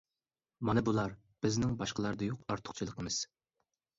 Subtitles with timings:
[0.69, 1.13] مانا بۇلار
[1.45, 3.19] بىزنىڭ باشقىلاردا يوق ئارتۇقچىلىقىمىز.